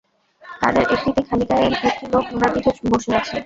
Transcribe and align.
তাদের 0.61 0.83
একটিতে 0.87 1.21
খালিগায়ে 1.27 1.65
একটি 1.83 2.05
লোক 2.07 2.23
ঘোড়ার 2.31 2.51
পিঠে 2.55 2.71
বসে 2.91 3.11
আছে। 3.19 3.35